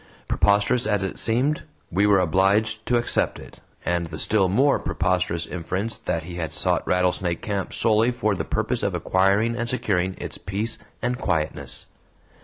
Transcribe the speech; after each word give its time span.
Preposterous 0.27 0.87
as 0.87 1.03
it 1.03 1.19
seemed, 1.19 1.61
we 1.91 2.07
were 2.07 2.19
obliged 2.19 2.83
to 2.87 2.97
accept 2.97 3.37
it, 3.37 3.59
and 3.85 4.07
the 4.07 4.17
still 4.17 4.49
more 4.49 4.79
preposterous 4.79 5.45
inference 5.45 5.95
that 5.95 6.23
he 6.23 6.37
had 6.37 6.51
sought 6.51 6.81
Rattlesnake 6.87 7.43
Camp 7.43 7.71
solely 7.71 8.09
for 8.09 8.33
the 8.33 8.43
purpose 8.43 8.81
of 8.81 8.95
acquiring 8.95 9.55
and 9.55 9.69
securing 9.69 10.15
its 10.17 10.39
peace 10.39 10.79
and 11.03 11.19
quietness. 11.19 11.85